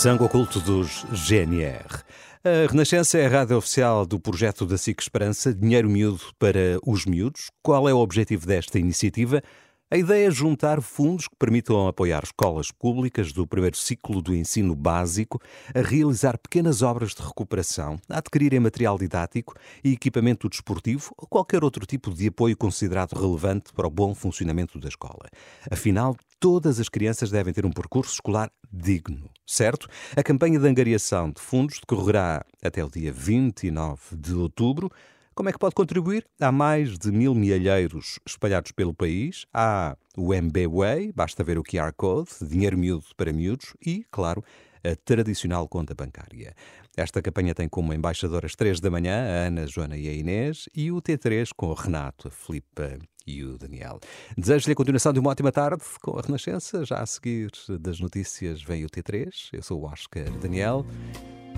[0.00, 2.02] Sangue Oculto dos GNR.
[2.42, 7.04] A Renascença é a rádio oficial do projeto da SIC Esperança, Dinheiro Miúdo para os
[7.04, 7.50] Miúdos.
[7.62, 9.42] Qual é o objetivo desta iniciativa?
[9.90, 14.74] A ideia é juntar fundos que permitam apoiar escolas públicas do primeiro ciclo do ensino
[14.74, 15.38] básico
[15.74, 19.52] a realizar pequenas obras de recuperação, a adquirirem material didático
[19.84, 24.78] e equipamento desportivo ou qualquer outro tipo de apoio considerado relevante para o bom funcionamento
[24.78, 25.28] da escola.
[25.70, 29.86] Afinal, todas as crianças devem ter um percurso escolar digno, certo?
[30.16, 34.90] A campanha de angariação de fundos decorrerá até o dia 29 de outubro.
[35.34, 36.26] Como é que pode contribuir?
[36.40, 39.44] Há mais de mil milheiros espalhados pelo país.
[39.52, 44.42] Há o MBWay, basta ver o QR Code, dinheiro miúdo para miúdos e, claro,
[44.82, 46.54] a tradicional conta bancária.
[46.96, 50.68] Esta campanha tem como embaixadoras três da manhã a Ana, a Joana e a Inês
[50.74, 54.00] e o T3 com o Renato, a Filipa e o Daniel.
[54.36, 56.84] Desejo-lhe a continuação de uma ótima tarde com a Renascença.
[56.84, 57.50] Já a seguir
[57.80, 59.50] das notícias vem o T3.
[59.52, 60.84] Eu sou o Oscar Daniel.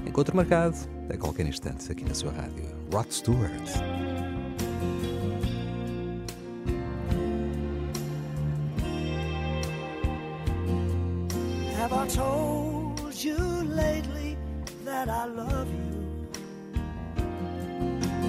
[0.07, 0.77] Encontro marcado
[1.13, 2.65] a qualquer instante aqui na sua rádio.
[2.93, 3.53] Rod Stewart.
[11.77, 14.37] Have I told you lately
[14.85, 15.93] that I love you?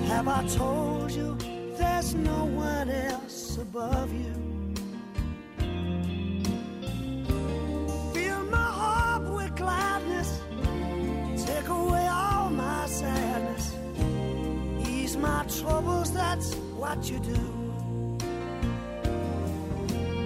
[0.08, 1.38] Have I told you
[1.84, 4.34] there's no one else above you?
[8.14, 10.30] Fill my heart with gladness,
[11.46, 13.66] take away all my sadness,
[14.88, 17.44] ease my troubles, that's what you do.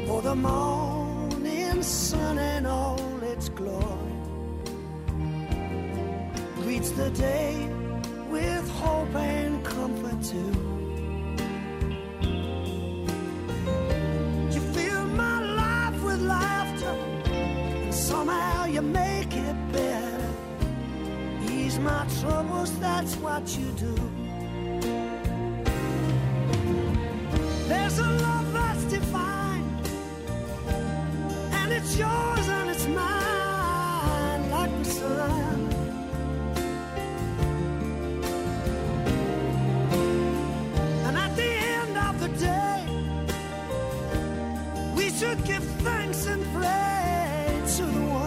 [0.08, 4.14] For the morning sun and all its glory
[6.62, 7.70] greets the day
[8.30, 10.77] with hope and comfort too.
[18.78, 20.30] You make it better.
[21.52, 23.96] Ease my troubles, that's what you do.
[27.68, 29.66] There's a love that's divine,
[31.60, 35.60] and it's yours and it's mine, like the sun.
[41.08, 42.80] And at the end of the day,
[44.96, 48.27] we should give thanks and pray to the one,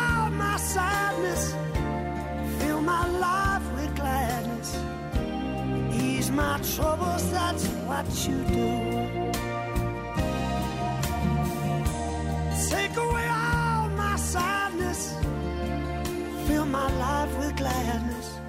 [0.61, 1.53] sadness,
[2.59, 4.77] fill my life with gladness,
[5.91, 8.71] ease my troubles, that's what you do.
[12.69, 15.15] Take away all my sadness,
[16.47, 18.39] fill my life with gladness,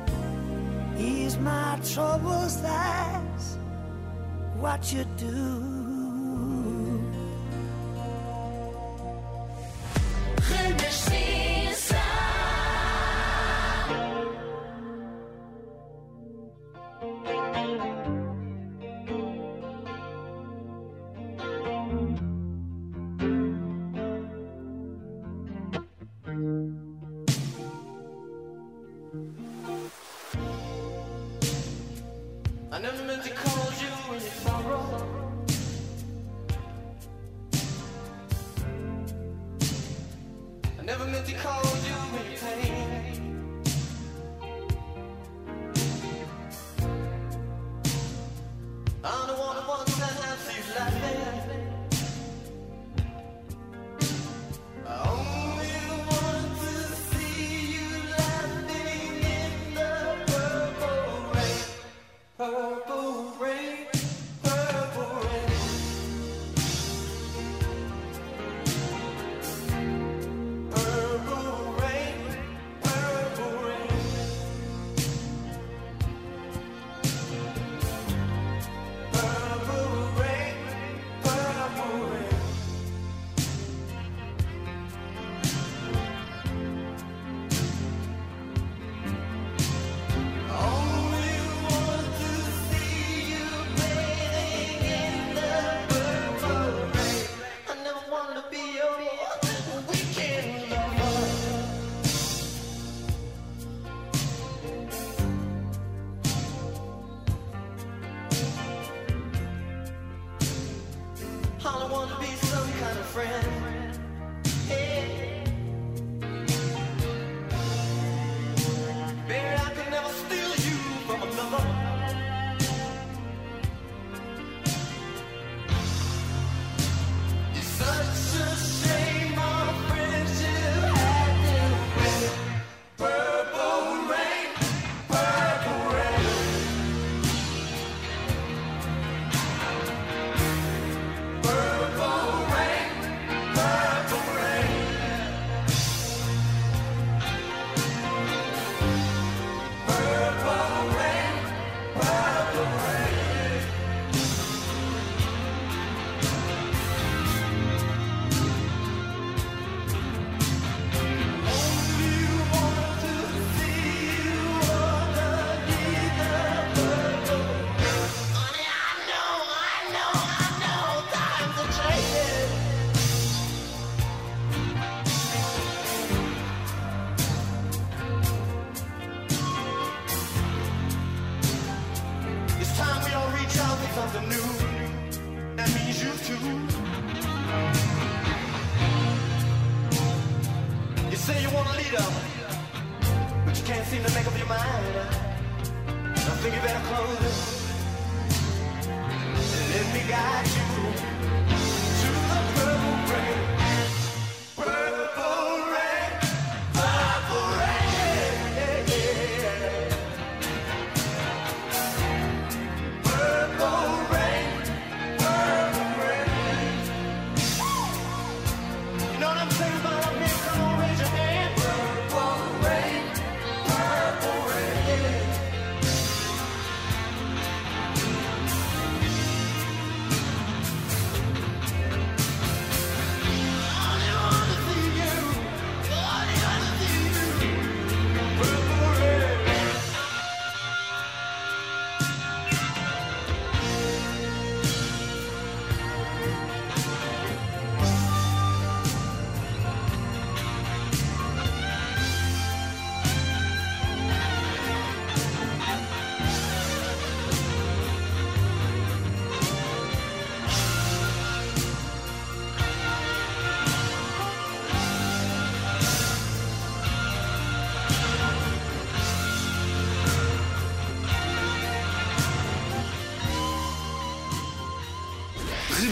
[0.99, 3.57] ease my troubles, that's
[4.61, 5.62] what you do.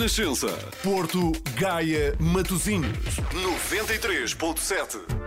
[0.00, 0.49] Renascença.
[0.83, 3.16] Porto, Gaia, Matosinhos.
[3.35, 5.19] 93.7.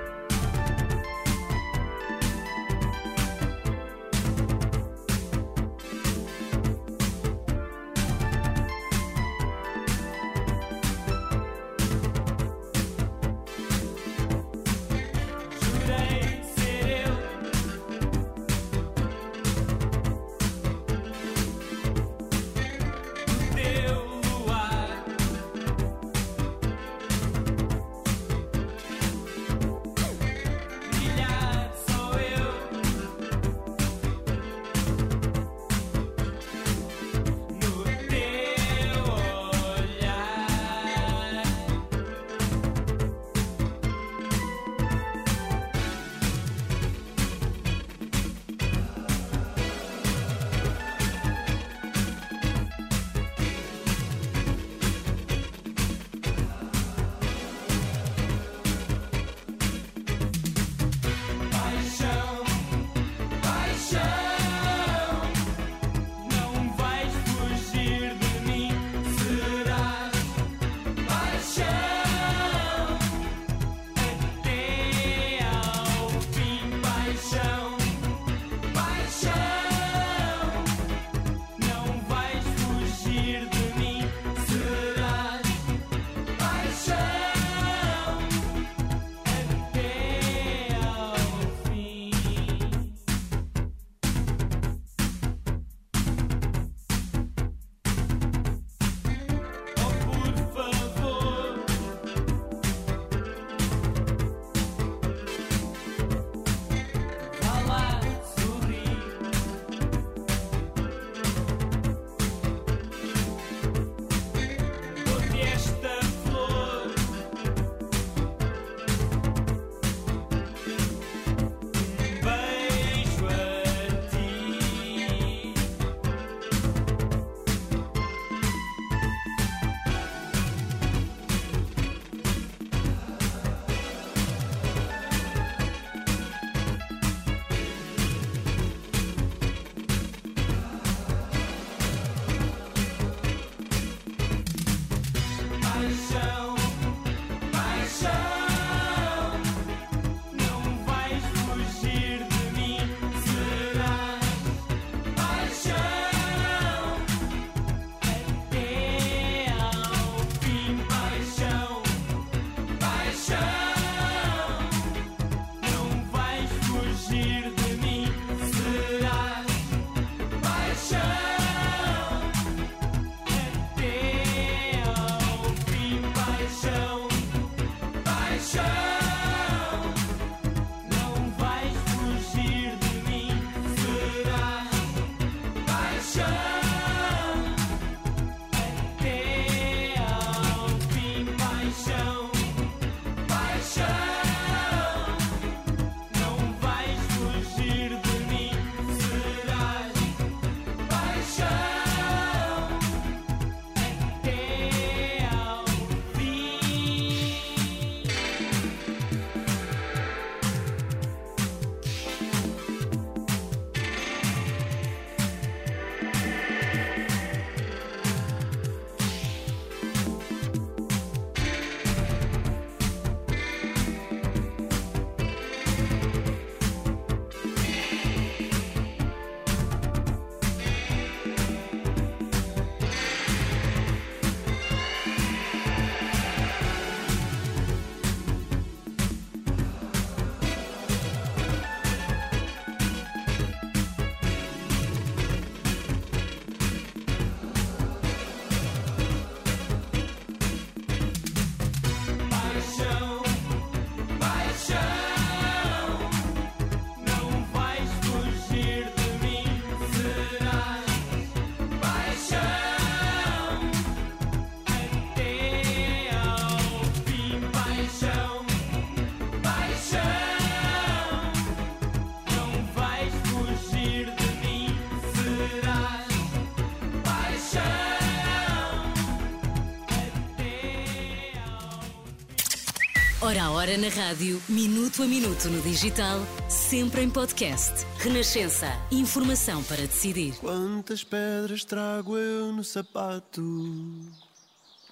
[283.34, 287.84] Hora a hora na rádio, minuto a minuto no digital, sempre em podcast.
[287.98, 288.68] Renascença.
[288.92, 290.36] Informação para decidir.
[290.36, 293.42] Quantas pedras trago eu no sapato?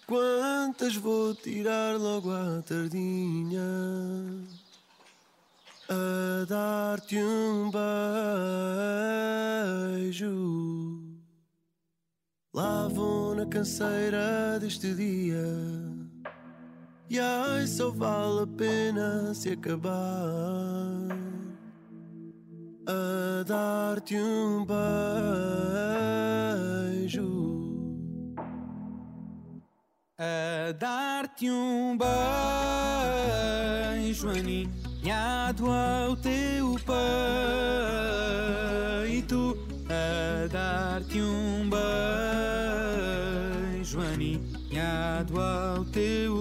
[0.08, 3.62] Quantas vou tirar logo à tardinha?
[5.88, 7.70] A dar-te um
[10.02, 11.00] beijo.
[12.52, 16.01] Lá vou na canseira deste dia.
[17.12, 19.92] E ai, só vale a pena se acabar
[22.88, 24.66] a dar-te um
[27.06, 27.52] beijo.
[30.18, 31.98] a dar-te um
[33.98, 36.78] beijo aninhado ao teu
[39.10, 39.58] peito,
[39.90, 41.82] a dar-te um beijo
[44.00, 46.41] aninhado ao teu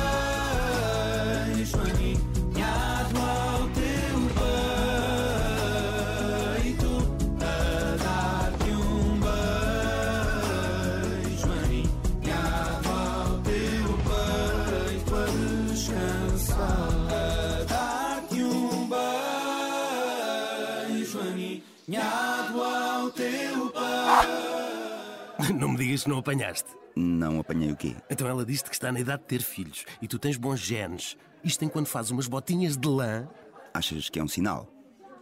[25.91, 25.91] peito.
[25.91, 26.69] Não me digas que não apanhaste.
[26.95, 27.95] Não apanhei o quê?
[28.09, 31.17] Então ela disse que está na idade de ter filhos e tu tens bons genes.
[31.43, 33.27] Isto enquanto faz umas botinhas de lã.
[33.73, 34.67] Achas que é um sinal?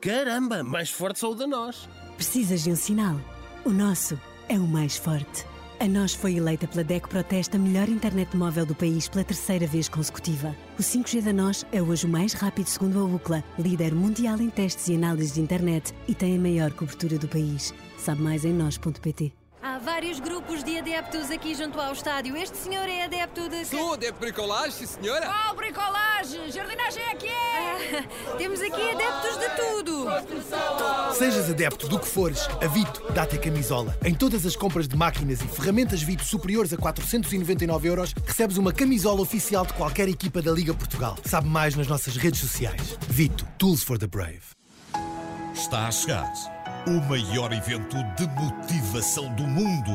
[0.01, 1.87] Caramba, mais forte só o da nós.
[2.15, 3.15] Precisas de um sinal?
[3.65, 5.45] O nosso é o mais forte.
[5.79, 9.65] A nós foi eleita pela DEC Proteste a melhor internet móvel do país pela terceira
[9.65, 10.53] vez consecutiva.
[10.77, 14.49] O 5G da nós é hoje o mais rápido segundo a UCLA, líder mundial em
[14.49, 17.73] testes e análises de internet e tem a maior cobertura do país.
[17.97, 19.38] Sabe mais em nós.pt.
[19.83, 22.35] Vários grupos de adeptos aqui junto ao estádio.
[22.35, 23.65] Este senhor é adepto de.
[23.65, 25.25] Sou adepto de bricolagem, sim senhora.
[25.25, 26.51] Qual bricolagem?
[26.51, 28.03] Jardinagem é que é!
[28.37, 30.05] temos aqui adeptos de tudo.
[31.13, 33.97] Sejas adepto do que fores, a Vito dá-te a camisola.
[34.03, 38.73] Em todas as compras de máquinas e ferramentas Vito superiores a 499 euros, recebes uma
[38.73, 41.17] camisola oficial de qualquer equipa da Liga Portugal.
[41.23, 42.97] Sabe mais nas nossas redes sociais.
[43.07, 44.41] Vito, Tools for the Brave.
[45.53, 46.58] Está a chegar
[46.89, 49.91] o maior evento de motivação do mundo.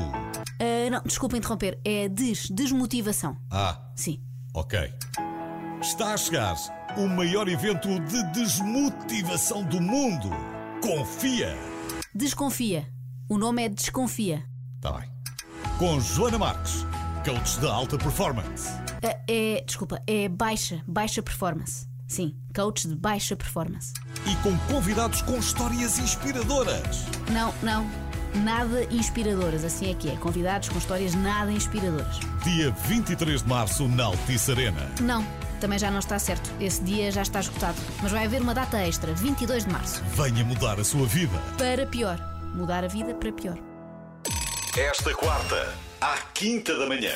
[0.61, 1.77] Ah, não, desculpa interromper.
[1.85, 3.37] É des desmotivação.
[3.51, 4.21] Ah, Sim.
[4.55, 4.79] ok.
[5.83, 6.55] Está a chegar
[6.97, 10.31] o maior evento de desmotivação do mundo.
[10.81, 11.57] Confia.
[12.15, 12.89] Desconfia.
[13.29, 14.45] O nome é Desconfia.
[14.77, 15.11] Está bem.
[15.79, 16.87] Com Joana Marques,
[17.25, 18.69] coach de alta performance.
[19.03, 21.89] Ah, é, desculpa, é baixa, baixa performance.
[22.07, 23.93] Sim, coach de baixa performance.
[24.27, 27.07] E com convidados com histórias inspiradoras.
[27.31, 27.91] Não, não,
[28.43, 30.17] nada inspiradoras, assim é que é.
[30.17, 32.19] Convidados com histórias nada inspiradoras.
[32.43, 34.91] Dia 23 de março na Altice Arena.
[35.01, 35.25] Não,
[35.61, 36.51] também já não está certo.
[36.61, 37.79] Esse dia já está esgotado.
[38.03, 40.03] Mas vai haver uma data extra, 22 de março.
[40.15, 41.39] Venha mudar a sua vida.
[41.59, 42.19] Para pior.
[42.55, 43.59] Mudar a vida para pior.
[44.77, 47.15] Esta quarta, à quinta da manhã.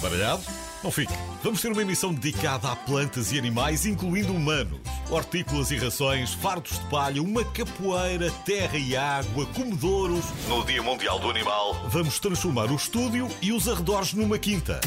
[0.00, 0.42] Baralhado?
[0.82, 1.12] Não fique.
[1.42, 4.80] Vamos ter uma emissão dedicada a plantas e animais, incluindo humanos.
[5.08, 10.24] Hortícolas e rações, fardos de palha, uma capoeira, terra e água, comedouros.
[10.48, 14.80] No Dia Mundial do Animal, vamos transformar o estúdio e os arredores numa quinta.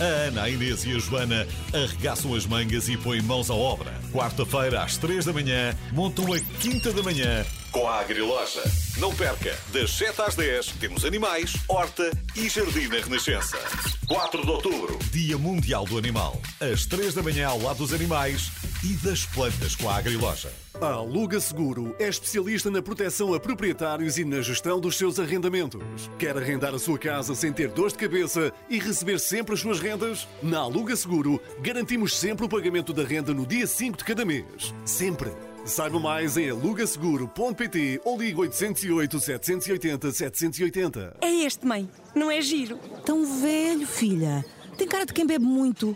[0.00, 3.92] A Ana, a Inês e a Joana arregaçam as mangas e põem mãos à obra.
[4.12, 8.62] Quarta-feira, às três da manhã, montam a quinta da manhã com a Agriloja.
[8.98, 13.58] Não perca, das 7 às 10 temos animais, horta e jardim na Renascença.
[14.06, 16.40] 4 de outubro, Dia Mundial do Animal.
[16.60, 18.50] Às 3 da manhã ao lado dos animais
[18.82, 20.52] e das plantas com a Agriloja.
[20.80, 26.08] A Aluga Seguro é especialista na proteção a proprietários e na gestão dos seus arrendamentos.
[26.18, 29.80] Quer arrendar a sua casa sem ter dor de cabeça e receber sempre as suas
[29.80, 30.28] rendas?
[30.40, 34.72] Na Aluga Seguro, garantimos sempre o pagamento da renda no dia 5 de cada mês.
[34.84, 35.32] Sempre.
[35.68, 41.16] Saiba mais em alugaseguro.pt ou ligue 808 780 780.
[41.20, 41.88] É este, mãe.
[42.14, 42.78] Não é giro?
[43.04, 44.44] Tão velho, filha.
[44.78, 45.94] Tem cara de quem bebe muito.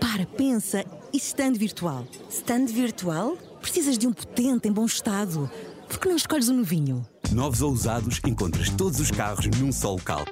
[0.00, 0.84] Para, pensa.
[1.12, 2.04] E stand virtual?
[2.28, 3.36] Stand virtual?
[3.60, 5.48] Precisas de um potente em bom estado.
[5.88, 7.06] Por que não escolhes um novinho?
[7.30, 10.24] Novos ou usados, encontras todos os carros num só local.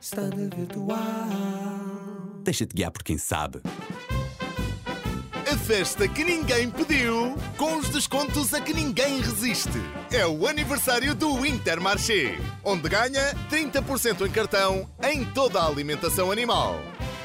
[0.00, 0.98] Stand virtual.
[2.44, 3.60] Deixa-te guiar por quem sabe.
[5.70, 9.78] Festa que ninguém pediu, com os descontos a que ninguém resiste.
[10.10, 16.74] É o aniversário do Intermarché, onde ganha 30% em cartão em toda a alimentação animal.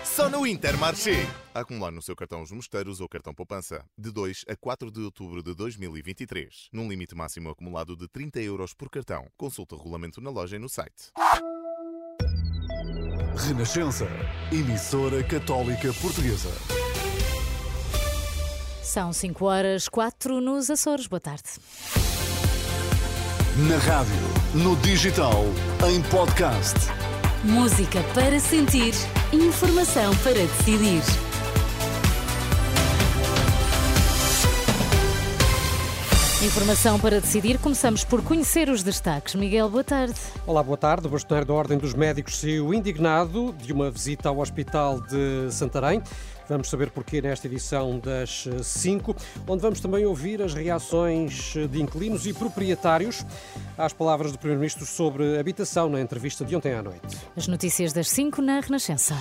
[0.03, 1.25] Só no Intermarché.
[1.55, 5.41] Acumular no seu cartão Os Mosteiros ou cartão Poupança, de 2 a 4 de outubro
[5.41, 9.25] de 2023, num limite máximo acumulado de 30 euros por cartão.
[9.35, 11.11] Consulta o regulamento na loja e no site.
[13.47, 14.07] Renascença,
[14.51, 16.84] emissora católica portuguesa.
[18.85, 21.07] São 5 horas 4 nos Açores.
[21.07, 21.41] Boa tarde.
[23.67, 24.13] Na rádio,
[24.53, 25.43] no digital,
[25.89, 26.75] em podcast.
[27.43, 28.93] Música para sentir,
[29.33, 31.01] informação para decidir.
[36.45, 37.57] Informação para decidir.
[37.57, 39.33] Começamos por conhecer os destaques.
[39.33, 40.13] Miguel, boa tarde.
[40.45, 41.07] Olá, boa tarde.
[41.07, 46.03] O bastonário da Ordem dos Médicos saiu indignado de uma visita ao Hospital de Santarém.
[46.47, 49.15] Vamos saber porquê nesta edição das 5,
[49.47, 53.25] onde vamos também ouvir as reações de inquilinos e proprietários
[53.77, 57.17] às palavras do Primeiro-Ministro sobre habitação na entrevista de ontem à noite.
[57.35, 59.15] As notícias das 5 na Renascença.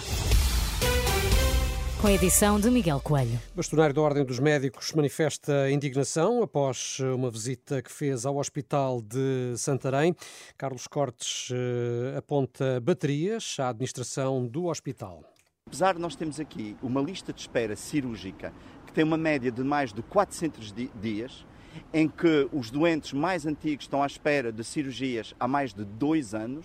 [2.05, 3.41] com a edição de Miguel Coelho.
[3.55, 9.01] O bastonário da Ordem dos Médicos manifesta indignação após uma visita que fez ao Hospital
[9.01, 10.15] de Santarém.
[10.59, 15.34] Carlos Cortes eh, aponta baterias à administração do hospital.
[15.75, 18.53] Apesar de nós termos aqui uma lista de espera cirúrgica
[18.87, 21.45] que tem uma média de mais de 400 di- dias,
[21.93, 26.33] em que os doentes mais antigos estão à espera de cirurgias há mais de dois
[26.33, 26.65] anos,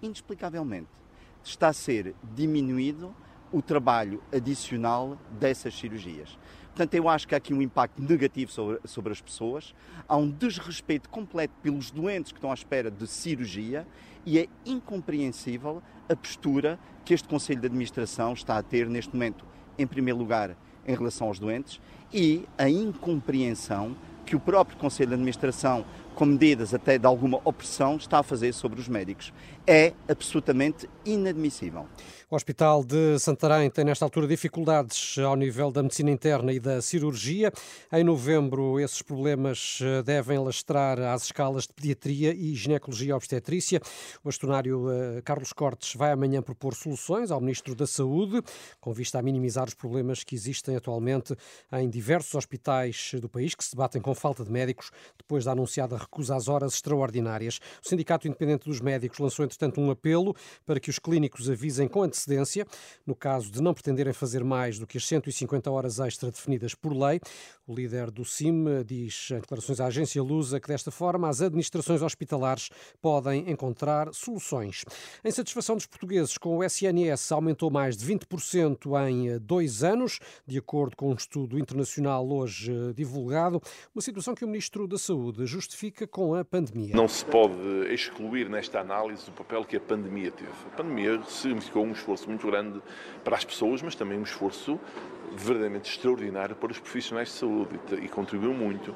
[0.00, 0.86] inexplicavelmente
[1.42, 3.12] está a ser diminuído
[3.50, 6.38] o trabalho adicional dessas cirurgias.
[6.66, 9.74] Portanto, eu acho que há aqui um impacto negativo sobre, sobre as pessoas,
[10.08, 13.84] há um desrespeito completo pelos doentes que estão à espera de cirurgia
[14.26, 19.44] e é incompreensível a postura que este Conselho de Administração está a ter neste momento,
[19.78, 20.56] em primeiro lugar,
[20.86, 21.80] em relação aos doentes
[22.12, 25.84] e a incompreensão que o próprio Conselho de Administração,
[26.14, 29.32] com medidas até de alguma opressão, está a fazer sobre os médicos.
[29.66, 31.86] É absolutamente inadmissível.
[32.30, 36.82] O Hospital de Santarém tem, nesta altura, dificuldades ao nível da medicina interna e da
[36.82, 37.52] cirurgia.
[37.92, 43.80] Em novembro, esses problemas eh, devem lastrar às escalas de pediatria e ginecologia obstetrícia.
[44.22, 48.42] O bastonário eh, Carlos Cortes vai amanhã propor soluções ao Ministro da Saúde,
[48.80, 51.36] com vista a minimizar os problemas que existem atualmente
[51.72, 55.96] em diversos hospitais do país, que se debatem com falta de médicos, depois da anunciada
[56.04, 57.60] recusa às horas extraordinárias.
[57.84, 62.02] O Sindicato Independente dos Médicos lançou, entretanto, um apelo para que os clínicos avisem com
[62.02, 62.66] antecedência,
[63.06, 66.92] no caso de não pretenderem fazer mais do que as 150 horas extra definidas por
[66.92, 67.20] lei.
[67.66, 72.02] O líder do CIM diz em declarações à agência Lusa que desta forma as administrações
[72.02, 72.68] hospitalares
[73.00, 74.84] podem encontrar soluções.
[75.24, 80.20] Em satisfação dos portugueses com o SNS aumentou mais de 20% em eh, dois anos,
[80.46, 83.62] de acordo com um estudo internacional hoje eh, divulgado,
[83.94, 86.94] uma situação que o Ministro da Saúde justifica com a pandemia.
[86.94, 87.54] Não se pode
[87.90, 90.52] excluir nesta análise o papel que a pandemia teve.
[90.66, 92.82] A pandemia significou um esforço muito grande
[93.24, 94.78] para as pessoas, mas também um esforço
[95.36, 98.94] verdadeiramente extraordinário para os profissionais de saúde e e contribuiu muito,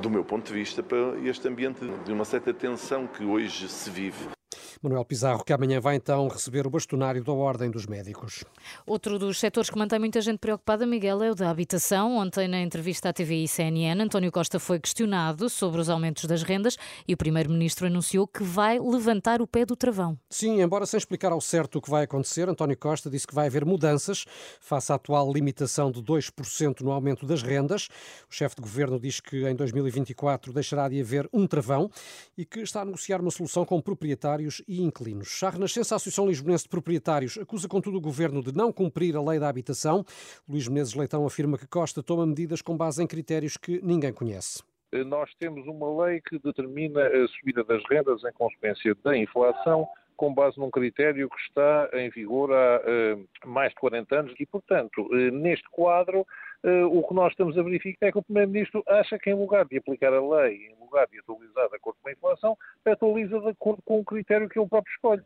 [0.00, 3.90] do meu ponto de vista, para este ambiente de uma certa tensão que hoje se
[3.90, 4.37] vive.
[4.82, 8.44] Manuel Pizarro, que amanhã vai então receber o bastonário da Ordem dos Médicos.
[8.86, 12.16] Outro dos setores que mantém muita gente preocupada, Miguel, é o da habitação.
[12.16, 16.42] Ontem, na entrevista à TVI e CNN, António Costa foi questionado sobre os aumentos das
[16.42, 16.76] rendas
[17.06, 20.18] e o Primeiro-Ministro anunciou que vai levantar o pé do travão.
[20.30, 23.46] Sim, embora sem explicar ao certo o que vai acontecer, António Costa disse que vai
[23.46, 24.24] haver mudanças
[24.60, 27.88] face à atual limitação de 2% no aumento das rendas.
[28.30, 31.90] O chefe de governo diz que em 2024 deixará de haver um travão
[32.36, 35.42] e que está a negociar uma solução com proprietários e inquilinos.
[35.42, 39.22] A Renascença, a Associação Lisbonense de Proprietários, acusa contudo o governo de não cumprir a
[39.22, 40.04] lei da habitação.
[40.48, 44.62] Luís Menezes Leitão afirma que Costa toma medidas com base em critérios que ninguém conhece.
[45.06, 49.86] Nós temos uma lei que determina a subida das rendas em consequência da inflação,
[50.18, 54.44] com base num critério que está em vigor há eh, mais de 40 anos e,
[54.44, 56.26] portanto, eh, neste quadro,
[56.64, 59.64] eh, o que nós estamos a verificar é que o Primeiro-Ministro acha que, em lugar
[59.64, 63.48] de aplicar a lei, em lugar de atualizar de acordo com a inflação, atualiza de
[63.48, 65.22] acordo com o critério que ele próprio escolhe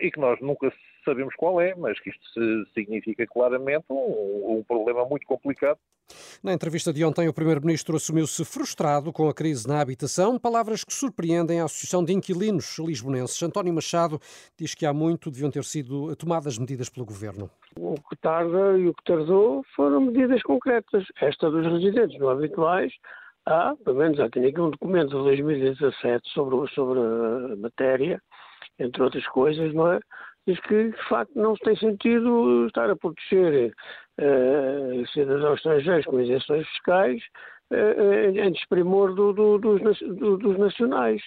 [0.00, 0.72] e que nós nunca
[1.06, 5.78] sabemos qual é, mas que isto significa claramente um, um problema muito complicado.
[6.42, 10.92] Na entrevista de ontem, o Primeiro-Ministro assumiu-se frustrado com a crise na habitação, palavras que
[10.92, 13.42] surpreendem a Associação de Inquilinos Lisbonenses.
[13.42, 14.20] António Machado
[14.58, 17.50] diz que há muito deviam ter sido tomadas medidas pelo Governo.
[17.78, 21.04] O que tarda e o que tardou foram medidas concretas.
[21.20, 22.92] Esta dos residentes não habituais,
[23.44, 28.20] há, pelo menos há, aqui um documento de 2017 sobre, sobre a matéria,
[28.78, 30.00] entre outras coisas, não é?
[30.46, 33.72] Diz que, de facto, não tem sentido estar a proteger
[34.18, 37.20] eh, cidadãos estrangeiros com isenções fiscais
[37.72, 41.20] eh, em desprimor do- do- dos, do- dos nacionais,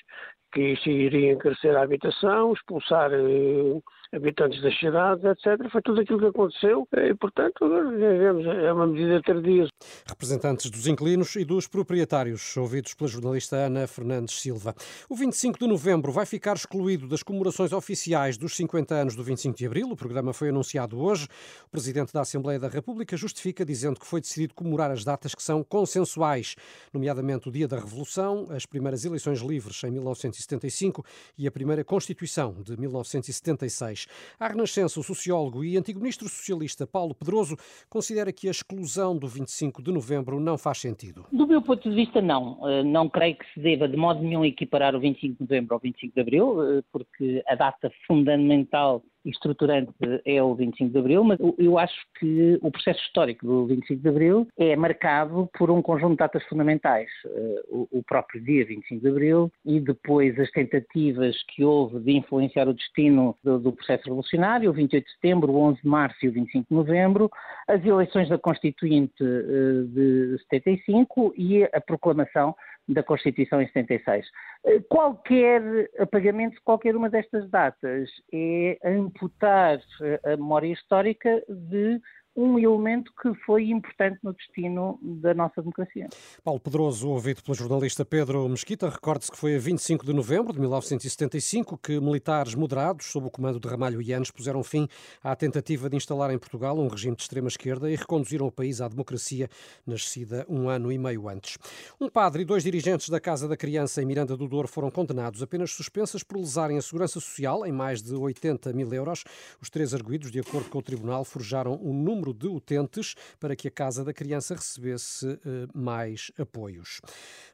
[0.54, 3.82] que isso iria encarecer a habitação, expulsar eh,
[4.14, 5.70] habitantes das cidades, etc.
[5.72, 9.68] Foi tudo aquilo que aconteceu e, portanto, agora vemos, é uma medida tardia.
[10.08, 14.74] Representantes dos inquilinos e dos proprietários, ouvidos pela jornalista Ana Fernandes Silva.
[15.08, 19.58] O 25 de novembro vai ficar excluído das comemorações oficiais dos 50 anos do 25
[19.58, 19.90] de abril.
[19.92, 21.28] O programa foi anunciado hoje.
[21.66, 25.44] O Presidente da Assembleia da República justifica dizendo que foi decidido comemorar as datas que
[25.44, 26.56] são consensuais,
[26.92, 31.06] nomeadamente o Dia da Revolução, as primeiras eleições livres em 1975
[31.38, 33.99] e a primeira Constituição de 1976.
[34.40, 37.56] À Renascença, o sociólogo e antigo ministro socialista Paulo Pedroso
[37.90, 41.26] considera que a exclusão do 25 de novembro não faz sentido.
[41.32, 42.60] Do meu ponto de vista, não.
[42.68, 45.80] Eh, Não creio que se deva de modo nenhum equiparar o 25 de novembro ao
[45.80, 49.92] 25 de abril, eh, porque a data fundamental estruturante
[50.26, 54.10] é o 25 de Abril, mas eu acho que o processo histórico do 25 de
[54.10, 57.10] Abril é marcado por um conjunto de datas fundamentais.
[57.26, 62.68] Eh, o próprio dia 25 de Abril e depois as tentativas que houve de influenciar
[62.68, 66.32] o destino do, processo revolucionário, o 28 de setembro, o 11 de março e o
[66.32, 67.30] 25 de novembro,
[67.68, 72.56] as eleições da Constituinte eh, de 75 e a proclamação
[72.90, 74.28] da Constituição em 76.
[74.66, 75.62] Eh, qualquer
[76.00, 82.02] apagamento de qualquer uma destas datas é amputar eh, a memória histórica de
[82.40, 86.08] um elemento que foi importante no destino da nossa democracia.
[86.42, 90.60] Paulo Pedroso, ouvido pelo jornalista Pedro Mesquita, recorde-se que foi a 25 de novembro de
[90.60, 94.88] 1975 que militares moderados, sob o comando de Ramalho e Anes, puseram fim
[95.22, 98.88] à tentativa de instalar em Portugal um regime de extrema-esquerda e reconduziram o país à
[98.88, 99.50] democracia,
[99.86, 101.58] nascida um ano e meio antes.
[102.00, 105.44] Um padre e dois dirigentes da Casa da Criança em Miranda do Douro foram condenados,
[105.44, 109.26] apenas suspensas por lesarem a segurança social em mais de 80 mil euros.
[109.62, 113.56] Os três arguídos, de acordo com o Tribunal, forjaram um número número de utentes para
[113.56, 117.02] que a Casa da Criança recebesse eh, mais apoios.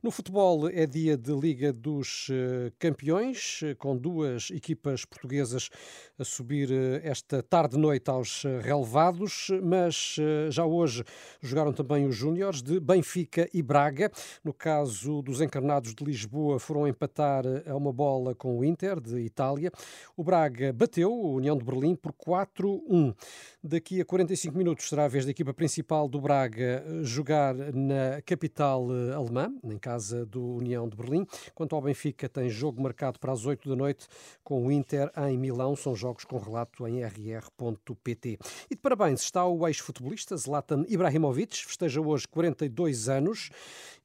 [0.02, 5.70] No futebol é dia de Liga dos eh, Campeões, eh, com duas equipas portuguesas
[6.18, 6.72] a subir
[7.04, 10.16] esta tarde-noite aos relevados, mas
[10.50, 11.04] já hoje
[11.42, 14.10] jogaram também os Júniores de Benfica e Braga.
[14.44, 19.20] No caso dos encarnados de Lisboa, foram empatar a uma bola com o Inter de
[19.20, 19.72] Itália.
[20.16, 23.14] O Braga bateu o União de Berlim por 4-1.
[23.62, 28.88] Daqui a 45 minutos será a vez da equipa principal do Braga jogar na capital
[28.90, 31.28] eh, alemã, em casa do União de Berlim.
[31.54, 34.08] Quanto ao Benfica, tem jogo marcado para as 8 da noite
[34.44, 35.76] com o Inter em Milão.
[35.76, 38.40] São jogos com relato em rr.pt.
[38.70, 43.50] E de parabéns está o ex-futebolista Zlatan Ibrahimovic, festeja hoje 42 anos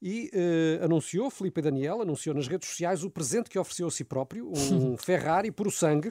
[0.02, 4.04] e uh, anunciou, Felipe Daniel, anunciou nas redes sociais o presente que ofereceu a si
[4.04, 6.10] próprio, um Ferrari por o sangue,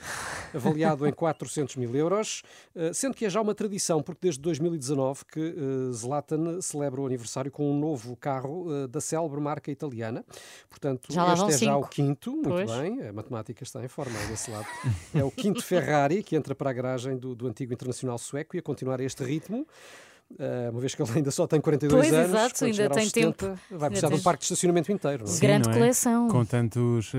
[0.54, 2.44] avaliado em 400 mil euros,
[2.76, 7.06] uh, sendo que é já uma tradição, porque desde 2019 que uh, Zlatan celebra o
[7.06, 10.24] aniversário com um novo carro da célebre marca italiana.
[10.70, 11.66] Portanto, já este é cinco.
[11.66, 12.72] já o quinto, muito pois.
[12.72, 14.68] bem, a matemática está em forma desse lado.
[15.14, 18.60] É o quinto Ferrari que entra para a garagem do, do antigo internacional sueco e
[18.60, 19.66] a continuar este ritmo.
[20.32, 23.48] Uh, uma vez que ele ainda só tem 42 pois, anos, exato, ainda tem 70,
[23.48, 23.60] tempo.
[23.72, 25.26] vai precisar de um parque de estacionamento inteiro.
[25.26, 25.36] Não é?
[25.36, 25.78] Sim, Grande não é?
[25.78, 26.28] coleção.
[26.28, 27.18] Com tantos uh,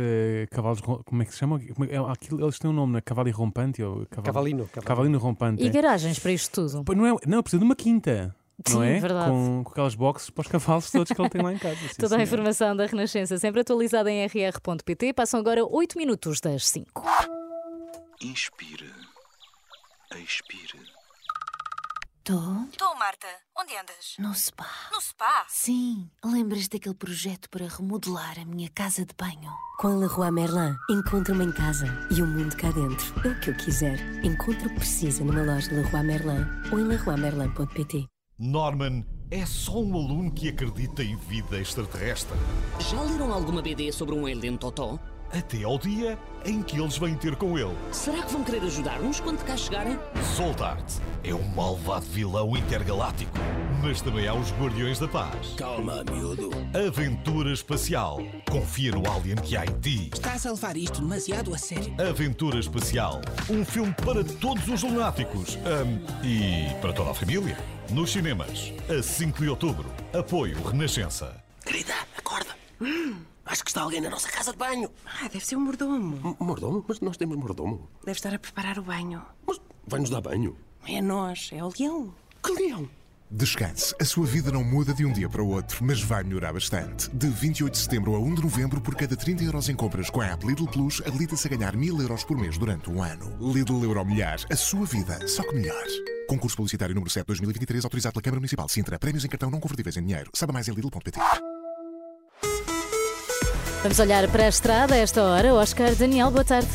[0.50, 1.60] cavalos, como é que se chama?
[1.90, 3.00] É, aquilo, eles têm um nome, né?
[3.00, 3.82] Cavalo rompante?
[3.82, 4.26] Ou cavalo...
[4.26, 4.86] Cavalino, cavalino.
[4.86, 5.62] Cavalino rompante.
[5.62, 5.70] E é.
[5.70, 6.94] garagens para isto tudo?
[6.94, 8.34] Não, é, não, precisa de uma quinta.
[8.64, 9.00] Sim, não é?
[9.00, 9.30] verdade.
[9.30, 11.76] Com, com aquelas boxes para os cavalos todos que ele tem lá em casa.
[11.76, 15.14] Sim, Toda a informação da Renascença sempre atualizada em rr.pt.
[15.14, 17.02] Passam agora 8 minutos das 5.
[18.22, 18.92] Inspire.
[20.14, 20.99] Expire.
[22.30, 22.36] Tô?
[22.78, 23.26] Tô, Marta.
[23.58, 24.14] Onde andas?
[24.16, 24.64] No spa.
[24.92, 25.46] No spa?
[25.48, 26.08] Sim.
[26.24, 29.52] Lembras daquele projeto para remodelar a minha casa de banho?
[29.80, 33.28] Com a Leroy Merlin, encontro-me em casa e o mundo cá dentro.
[33.28, 33.98] É o que eu quiser.
[34.24, 38.06] Encontro o que precisa numa loja Leroy Merlin ou em leroymerlin.pt.
[38.38, 42.38] Norman é só um aluno que acredita em vida extraterrestre.
[42.90, 45.00] Já leram alguma BD sobre um alien totó?
[45.32, 47.76] Até ao dia em que eles vêm ter com ele.
[47.92, 49.96] Será que vão querer ajudar-nos quando cá chegarem?
[50.36, 50.84] Soldart
[51.22, 53.38] é um malvado vilão intergaláctico,
[53.80, 55.54] mas também há os Guardiões da Paz.
[55.56, 56.50] Calma, miúdo.
[56.74, 58.18] Aventura Espacial.
[58.50, 60.10] Confia no alien que há em ti.
[60.12, 61.94] Estás a levar isto demasiado a sério.
[62.00, 63.20] Aventura Espacial.
[63.48, 65.56] Um filme para todos os lunáticos.
[65.58, 67.56] Ahm, e para toda a família.
[67.90, 69.88] Nos cinemas, a 5 de outubro.
[70.12, 71.40] Apoio Renascença.
[71.64, 72.56] Querida, acorda.
[73.50, 74.90] Acho que está alguém na nossa casa de banho.
[75.04, 76.16] Ah, deve ser um mordomo.
[76.24, 76.84] M- Mordomo?
[76.88, 77.88] Mas nós temos mordomo.
[78.04, 79.22] Deve estar a preparar o banho.
[79.86, 80.56] Vai-nos dar banho.
[80.86, 82.14] É nós, é o leão.
[82.42, 82.88] Que leão?
[83.32, 83.94] Descanse.
[84.00, 87.08] A sua vida não muda de um dia para o outro, mas vai melhorar bastante.
[87.10, 90.20] De 28 de setembro a 1 de novembro, por cada 30 euros em compras com
[90.20, 93.36] a app Lidl Plus, habilita-se a ganhar 1000 euros por mês durante um ano.
[93.52, 94.40] Lidl Euro Milhar.
[94.50, 95.84] A sua vida, só que melhor.
[96.28, 98.98] Concurso publicitário número 7 2023, autorizado pela Câmara Municipal de Sintra.
[98.98, 100.30] Prémios em cartão não convertíveis em dinheiro.
[100.34, 101.20] Saiba mais em Lidl.pt.
[103.82, 105.54] Vamos olhar para a estrada a esta hora.
[105.54, 106.68] Oscar Daniel, boa tarde.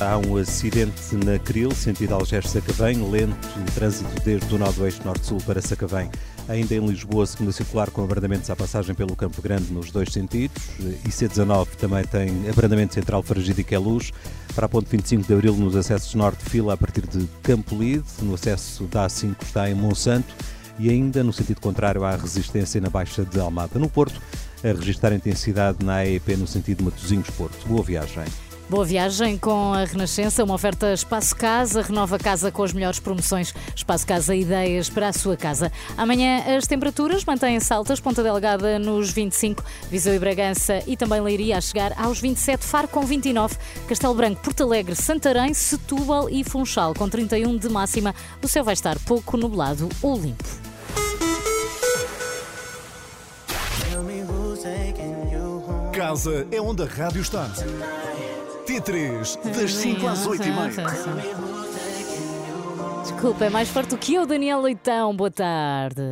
[0.00, 5.62] Há um acidente na Cril, sentido Algés-Sacavém, lento o trânsito desde o eixo norte-sul para
[5.62, 6.10] Sacavém.
[6.48, 10.60] Ainda em Lisboa, segunda circular com abrandamentos à passagem pelo Campo Grande nos dois sentidos.
[11.06, 14.10] IC19 também tem abrandamento central Fragídica é Luz.
[14.56, 18.04] Para a ponte 25 de Abril, nos acessos norte, fila a partir de Campo Lide.
[18.22, 20.34] No acesso da A5 está em Monsanto.
[20.80, 23.78] E ainda no sentido contrário há resistência na Baixa de Almada.
[23.78, 24.20] No Porto,
[24.62, 27.66] a registrar intensidade na AEP no sentido Matosinhos-Porto.
[27.66, 28.24] Boa viagem.
[28.70, 33.52] Boa viagem com a Renascença, uma oferta Espaço Casa, renova casa com as melhores promoções.
[33.74, 35.72] Espaço Casa, ideias para a sua casa.
[35.96, 41.58] Amanhã as temperaturas mantêm-se altas, Ponta Delgada nos 25, Viseu e Bragança e também Leiria
[41.58, 43.56] a chegar aos 27, Faro com 29,
[43.88, 48.14] Castelo Branco, Porto Alegre, Santarém, Setúbal e Funchal com 31 de máxima.
[48.40, 50.69] O céu vai estar pouco nublado ou limpo.
[55.94, 57.48] Casa é onde a rádio está.
[58.66, 60.70] T3, das 5 às 8 e meia.
[63.02, 65.16] Desculpa, é mais forte do que eu, Daniel Leitão.
[65.16, 66.02] Boa tarde.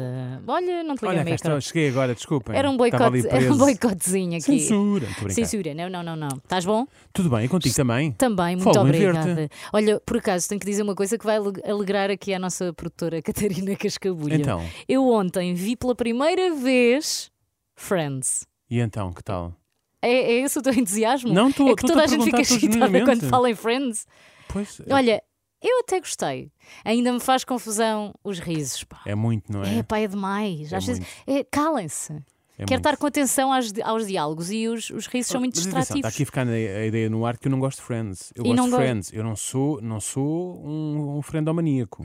[0.46, 1.34] Olha, não te liguei Olha, micro.
[1.34, 2.56] estou, cheguei agora, desculpem.
[2.56, 4.60] Era um boicote, era um boicotezinho aqui.
[4.60, 5.06] Censura.
[5.28, 6.36] Censura, não, não, não, não.
[6.42, 6.86] Estás bom?
[7.12, 8.12] Tudo bem, e contigo também?
[8.12, 9.50] Também, muito obrigada.
[9.74, 12.72] Olha, por acaso, tenho que dizer uma coisa que vai ale- alegrar aqui a nossa
[12.72, 14.36] produtora Catarina Cascabulha.
[14.36, 14.64] Então?
[14.88, 17.30] Eu ontem vi pela primeira vez
[17.78, 18.46] Friends.
[18.68, 19.54] E então, que tal?
[20.02, 21.32] É, é esse o teu entusiasmo?
[21.32, 24.06] Não, estou- É que toda a a gente fica excitada quando fala em Friends.
[24.48, 25.22] Pois, Olha,
[25.62, 26.50] eu até gostei.
[26.84, 28.84] Ainda me faz confusão os risos.
[28.84, 29.00] Pá.
[29.06, 29.78] é muito, não é?
[29.78, 30.72] É, pá, é demais.
[30.72, 32.12] É vezes, é, calem-se.
[32.12, 32.86] É Quero muito.
[32.88, 35.98] estar com atenção aos, di- aos diálogos e os, os risos são muito atenção, distrativos.
[35.98, 38.32] Está aqui na- a ideia no ar que eu não gosto de Friends.
[38.34, 39.12] Eu E gosto de Friends.
[39.12, 42.04] Eu não sou, não sou um, um friendomaníaco.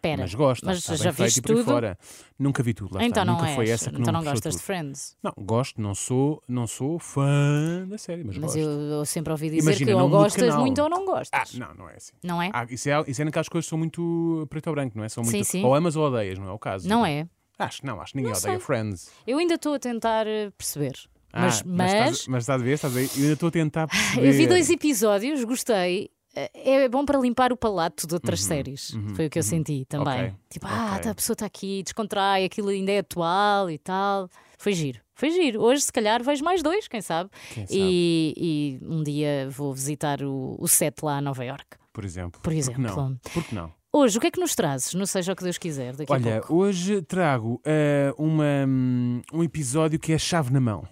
[0.00, 1.62] Espera, mas gosto, mas está já viste tudo?
[1.62, 1.98] fora.
[2.38, 3.24] Nunca vi tudo, lá Então está.
[3.26, 4.64] não Nunca foi essa que Então não, gostas de tudo.
[4.64, 5.14] Friends?
[5.22, 8.58] Não, gosto, não sou, não sou fã da série, mas, Mas gosto.
[8.58, 11.52] eu, eu sempre ouvi dizer Imagina, que ou de gostas muito ou não gostas.
[11.54, 12.12] Ah, não, não é assim.
[12.24, 12.48] Não é?
[12.50, 15.08] Ah, isso, é, isso é naquelas coisas que são muito preto ou branco, não é?
[15.10, 15.62] São Sim, muito, sim.
[15.62, 16.88] Ou amas ou odeias, não é o caso.
[16.88, 17.28] Não é?
[17.58, 18.60] Acho, não, acho que ninguém Não odeia sei.
[18.64, 19.10] Friends.
[19.26, 20.94] Eu ainda estou a tentar eh, perceber.
[21.30, 23.10] Ah, mas, mas, estás, mas estás a ver, estás a ver?
[23.14, 24.26] Eu ainda estou a tentar perceber.
[24.28, 26.10] eu vi dois episódios, gostei.
[26.34, 26.50] Eh,
[26.84, 28.90] É bom para limpar o palato de outras séries.
[28.94, 30.26] uhum, Foi o que eu senti também.
[30.26, 34.28] Ok, Tipo, ah, tá, a pessoa está aqui, descontrai, aquilo ainda é atual e tal.
[34.58, 35.00] Foi giro.
[35.14, 35.60] Foi giro.
[35.60, 37.30] Hoje, se calhar, vejo mais dois, quem sabe?
[37.52, 38.34] Quem E,
[38.80, 41.66] e um dia vou visitar o, o set lá a Nova York.
[41.92, 42.40] Por exemplo.
[42.42, 42.82] Por exemplo.
[42.82, 43.16] não?
[43.32, 43.72] Por que não?
[43.92, 44.94] Hoje, o que é que nos trazes?
[44.94, 45.96] Não seja o que Deus quiser.
[45.96, 46.54] Daqui a Olha, pouco.
[46.54, 50.86] hoje trago eh, uma, hum, um episódio que é chave na mão.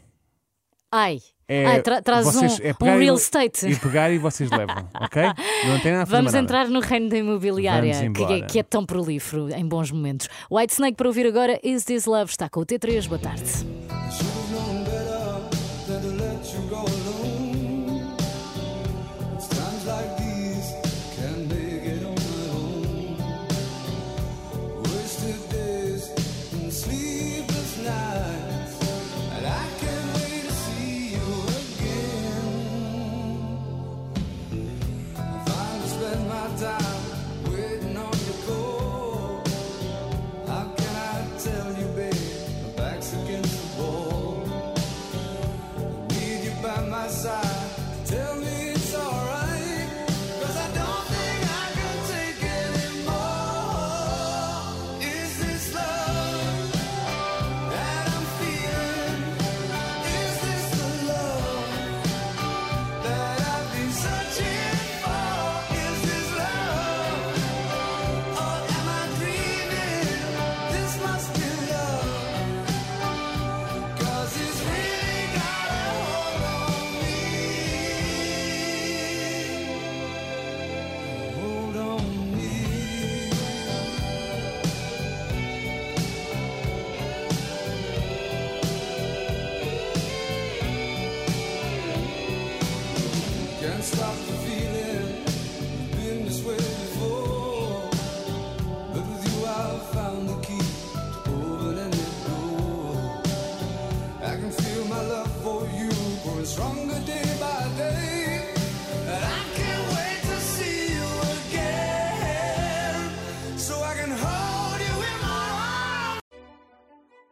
[0.90, 1.18] Ai,
[1.50, 3.66] É, Ai tra traz vocês- um, é um real estate.
[3.68, 5.22] E pegar e vocês levam, ok?
[5.66, 6.38] Não tem nada a fazer Vamos mais nada.
[6.40, 10.28] entrar no reino da imobiliária, que é, que é tão prolífero em bons momentos.
[10.50, 13.06] White Snake para ouvir agora Is This Love está com o T3.
[13.08, 13.44] Boa tarde.